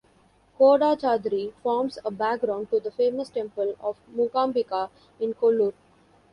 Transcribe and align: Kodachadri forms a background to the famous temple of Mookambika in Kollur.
Kodachadri 0.57 1.53
forms 1.61 1.99
a 2.03 2.09
background 2.09 2.71
to 2.71 2.79
the 2.79 2.89
famous 2.89 3.29
temple 3.29 3.75
of 3.79 3.97
Mookambika 4.11 4.89
in 5.19 5.35
Kollur. 5.35 5.73